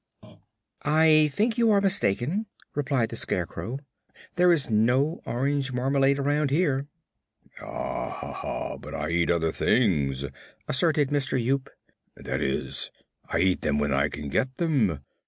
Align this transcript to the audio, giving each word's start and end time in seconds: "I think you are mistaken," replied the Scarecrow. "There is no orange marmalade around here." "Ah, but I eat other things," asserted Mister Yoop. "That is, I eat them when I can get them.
"I 0.83 1.29
think 1.31 1.59
you 1.59 1.69
are 1.69 1.79
mistaken," 1.79 2.47
replied 2.73 3.09
the 3.09 3.15
Scarecrow. 3.15 3.77
"There 4.35 4.51
is 4.51 4.67
no 4.67 5.21
orange 5.27 5.71
marmalade 5.73 6.17
around 6.17 6.49
here." 6.49 6.87
"Ah, 7.61 8.77
but 8.79 8.95
I 8.95 9.09
eat 9.11 9.29
other 9.29 9.51
things," 9.51 10.25
asserted 10.67 11.11
Mister 11.11 11.37
Yoop. 11.37 11.69
"That 12.15 12.41
is, 12.41 12.89
I 13.31 13.41
eat 13.41 13.61
them 13.61 13.77
when 13.77 13.93
I 13.93 14.09
can 14.09 14.29
get 14.29 14.55
them. 14.57 15.01